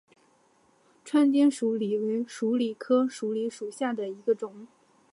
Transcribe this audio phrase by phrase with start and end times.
[1.05, 4.65] 川滇鼠李为鼠李科鼠李属下的一个种。